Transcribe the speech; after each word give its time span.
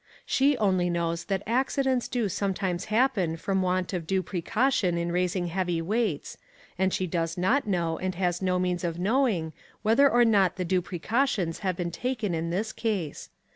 She 0.25 0.57
only 0.57 0.89
knows 0.89 1.25
that 1.25 1.43
accidents 1.45 2.07
do 2.07 2.27
sometimes 2.27 2.85
happen 2.85 3.37
from 3.37 3.61
want 3.61 3.93
of 3.93 4.07
due 4.07 4.23
precaution 4.23 4.97
in 4.97 5.11
raising 5.11 5.45
heavy 5.45 5.79
weights, 5.79 6.37
and 6.75 6.91
she 6.91 7.05
does 7.05 7.37
not 7.37 7.67
know, 7.67 7.99
and 7.99 8.15
has 8.15 8.41
no 8.41 8.57
means 8.57 8.83
of 8.83 8.97
knowing, 8.97 9.53
whether 9.83 10.09
or 10.09 10.25
not 10.25 10.55
the 10.55 10.65
due 10.65 10.81
precautions 10.81 11.59
have 11.59 11.77
been 11.77 11.91
taken 11.91 12.33
in 12.33 12.49
this 12.49 12.73
case. 12.73 13.29